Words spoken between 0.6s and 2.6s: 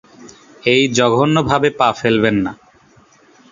এই জঘন্য ভাবে পা ফেলবেন না।